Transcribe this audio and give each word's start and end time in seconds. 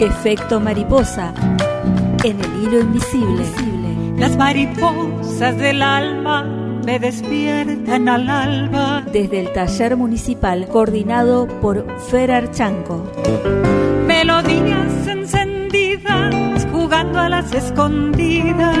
Efecto 0.00 0.60
mariposa 0.60 1.34
en 2.22 2.38
el 2.38 2.62
hilo 2.62 2.80
invisible. 2.80 3.44
Las 4.16 4.36
mariposas 4.36 5.58
del 5.58 5.82
alma 5.82 6.44
me 6.86 7.00
despiertan 7.00 8.08
al 8.08 8.30
alba. 8.30 9.02
Desde 9.12 9.40
el 9.40 9.52
taller 9.52 9.96
municipal 9.96 10.68
coordinado 10.68 11.48
por 11.60 11.84
Fer 12.10 12.30
Archanco. 12.30 13.10
Melodías 14.06 15.06
encendidas 15.08 16.64
jugando 16.70 17.18
a 17.18 17.28
las 17.28 17.52
escondidas. 17.52 18.78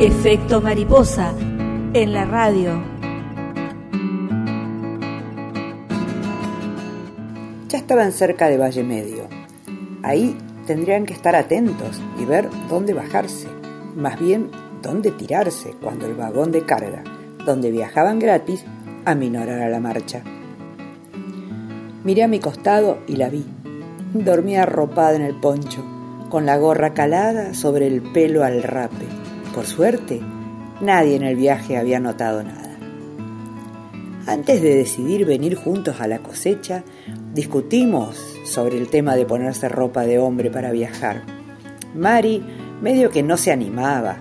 Efecto 0.00 0.60
mariposa 0.60 1.32
en 1.92 2.12
la 2.12 2.24
radio. 2.24 2.82
Ya 7.68 7.78
estaban 7.78 8.10
cerca 8.10 8.48
de 8.48 8.58
Valle 8.58 8.82
Medio. 8.82 9.37
Ahí 10.08 10.34
tendrían 10.66 11.04
que 11.04 11.12
estar 11.12 11.36
atentos 11.36 12.00
y 12.18 12.24
ver 12.24 12.48
dónde 12.70 12.94
bajarse, 12.94 13.46
más 13.94 14.18
bien 14.18 14.50
dónde 14.80 15.10
tirarse 15.10 15.74
cuando 15.82 16.06
el 16.06 16.14
vagón 16.14 16.50
de 16.50 16.64
carga, 16.64 17.04
donde 17.44 17.70
viajaban 17.70 18.18
gratis, 18.18 18.64
aminorara 19.04 19.68
la 19.68 19.80
marcha. 19.80 20.22
Miré 22.04 22.22
a 22.22 22.28
mi 22.28 22.40
costado 22.40 23.00
y 23.06 23.16
la 23.16 23.28
vi. 23.28 23.44
Dormía 24.14 24.62
arropada 24.62 25.14
en 25.14 25.20
el 25.20 25.34
poncho, 25.34 25.84
con 26.30 26.46
la 26.46 26.56
gorra 26.56 26.94
calada 26.94 27.52
sobre 27.52 27.86
el 27.86 28.00
pelo 28.00 28.44
al 28.44 28.62
rape. 28.62 29.04
Por 29.54 29.66
suerte, 29.66 30.22
nadie 30.80 31.16
en 31.16 31.22
el 31.22 31.36
viaje 31.36 31.76
había 31.76 32.00
notado 32.00 32.42
nada. 32.42 32.67
Antes 34.28 34.60
de 34.60 34.74
decidir 34.74 35.24
venir 35.24 35.54
juntos 35.54 36.02
a 36.02 36.06
la 36.06 36.18
cosecha, 36.18 36.84
discutimos 37.32 38.14
sobre 38.44 38.76
el 38.76 38.88
tema 38.88 39.16
de 39.16 39.24
ponerse 39.24 39.70
ropa 39.70 40.02
de 40.04 40.18
hombre 40.18 40.50
para 40.50 40.70
viajar. 40.70 41.22
Mari 41.94 42.44
medio 42.82 43.08
que 43.08 43.22
no 43.22 43.38
se 43.38 43.52
animaba, 43.52 44.20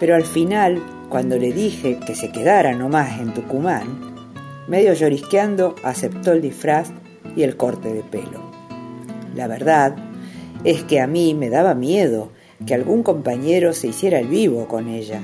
pero 0.00 0.16
al 0.16 0.24
final, 0.24 0.82
cuando 1.08 1.38
le 1.38 1.52
dije 1.52 2.00
que 2.04 2.16
se 2.16 2.32
quedara 2.32 2.74
nomás 2.74 3.20
en 3.20 3.32
Tucumán, 3.32 4.26
medio 4.66 4.92
llorisqueando, 4.92 5.76
aceptó 5.84 6.32
el 6.32 6.42
disfraz 6.42 6.90
y 7.36 7.44
el 7.44 7.56
corte 7.56 7.94
de 7.94 8.02
pelo. 8.02 8.50
La 9.36 9.46
verdad 9.46 9.94
es 10.64 10.82
que 10.82 11.00
a 11.00 11.06
mí 11.06 11.32
me 11.32 11.48
daba 11.48 11.74
miedo 11.74 12.32
que 12.66 12.74
algún 12.74 13.04
compañero 13.04 13.72
se 13.72 13.86
hiciera 13.86 14.18
el 14.18 14.26
vivo 14.26 14.66
con 14.66 14.88
ella. 14.88 15.20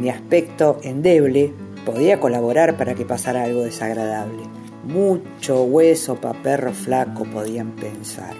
Mi 0.00 0.08
aspecto 0.08 0.80
endeble 0.82 1.52
podía 1.90 2.20
colaborar 2.20 2.76
para 2.76 2.94
que 2.94 3.06
pasara 3.06 3.44
algo 3.44 3.62
desagradable. 3.62 4.42
Mucho 4.84 5.62
hueso 5.62 6.16
para 6.16 6.42
perro 6.42 6.74
flaco 6.74 7.24
podían 7.24 7.70
pensar. 7.76 8.34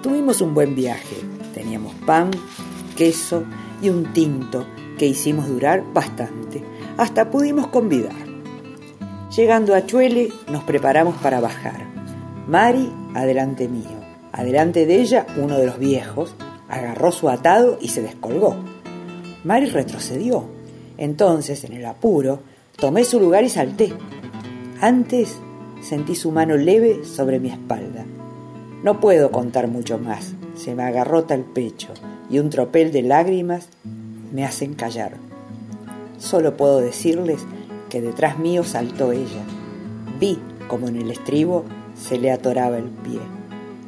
Tuvimos 0.00 0.40
un 0.40 0.54
buen 0.54 0.76
viaje. 0.76 1.16
Teníamos 1.54 1.92
pan, 2.06 2.30
queso 2.96 3.42
y 3.82 3.88
un 3.88 4.12
tinto 4.12 4.64
que 4.96 5.06
hicimos 5.06 5.48
durar 5.48 5.82
bastante. 5.92 6.62
Hasta 6.98 7.30
pudimos 7.30 7.66
convidar. 7.66 8.28
Llegando 9.36 9.74
a 9.74 9.84
Chuele 9.84 10.28
nos 10.52 10.62
preparamos 10.62 11.16
para 11.16 11.40
bajar. 11.40 11.84
Mari 12.46 12.92
adelante 13.14 13.66
mío. 13.66 13.98
Adelante 14.30 14.86
de 14.86 15.00
ella 15.00 15.26
uno 15.36 15.58
de 15.58 15.66
los 15.66 15.80
viejos 15.80 16.36
agarró 16.68 17.10
su 17.10 17.28
atado 17.28 17.76
y 17.80 17.88
se 17.88 18.02
descolgó. 18.02 18.54
Mari 19.42 19.66
retrocedió 19.66 20.57
entonces, 20.98 21.64
en 21.64 21.72
el 21.72 21.86
apuro, 21.86 22.40
tomé 22.76 23.04
su 23.04 23.20
lugar 23.20 23.44
y 23.44 23.48
salté. 23.48 23.92
Antes 24.80 25.36
sentí 25.80 26.14
su 26.14 26.32
mano 26.32 26.56
leve 26.56 27.04
sobre 27.04 27.38
mi 27.38 27.48
espalda. 27.48 28.04
No 28.82 29.00
puedo 29.00 29.30
contar 29.30 29.68
mucho 29.68 29.98
más. 29.98 30.34
Se 30.56 30.74
me 30.74 30.82
agarrota 30.82 31.34
el 31.34 31.44
pecho 31.44 31.88
y 32.28 32.40
un 32.40 32.50
tropel 32.50 32.92
de 32.92 33.02
lágrimas 33.02 33.68
me 34.32 34.44
hacen 34.44 34.74
callar. 34.74 35.16
Solo 36.18 36.56
puedo 36.56 36.80
decirles 36.80 37.40
que 37.88 38.00
detrás 38.00 38.38
mío 38.38 38.64
saltó 38.64 39.12
ella. 39.12 39.44
Vi 40.20 40.38
como 40.68 40.88
en 40.88 40.96
el 40.96 41.10
estribo 41.10 41.64
se 41.96 42.18
le 42.18 42.30
atoraba 42.30 42.78
el 42.78 42.88
pie 42.88 43.20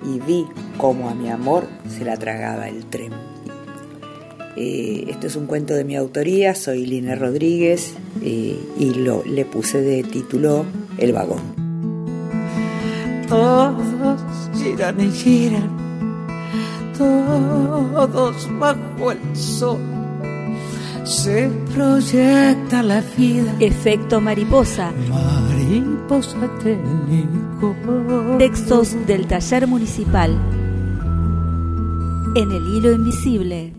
y 0.04 0.18
vi 0.20 0.46
como 0.78 1.08
a 1.08 1.14
mi 1.14 1.28
amor 1.28 1.66
se 1.88 2.04
la 2.04 2.16
tragaba 2.16 2.68
el 2.68 2.86
tren. 2.86 3.12
Eh, 4.62 5.06
esto 5.08 5.26
es 5.26 5.36
un 5.36 5.46
cuento 5.46 5.72
de 5.72 5.84
mi 5.84 5.96
autoría, 5.96 6.54
soy 6.54 6.84
Lina 6.84 7.14
Rodríguez 7.14 7.94
eh, 8.22 8.60
y 8.78 8.92
lo, 8.92 9.24
le 9.24 9.46
puse 9.46 9.80
de 9.80 10.02
título 10.02 10.66
El 10.98 11.14
vagón. 11.14 11.40
Todos 13.26 14.20
giran 14.54 15.00
y 15.00 15.10
giran, 15.12 15.70
todos 16.98 18.50
bajo 18.58 19.12
el 19.12 19.34
sol. 19.34 19.78
Se 21.04 21.48
proyecta 21.74 22.82
la 22.82 23.02
vida. 23.16 23.56
Efecto 23.60 24.20
mariposa. 24.20 24.92
Mariposa 25.08 26.36
técnico. 26.62 27.74
Textos 28.36 28.94
del 29.06 29.26
taller 29.26 29.66
municipal. 29.66 30.36
En 32.34 32.52
el 32.52 32.76
hilo 32.76 32.92
invisible. 32.92 33.69